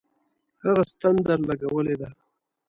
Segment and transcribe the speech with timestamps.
[0.63, 2.09] هغه ستن درلگولې ده.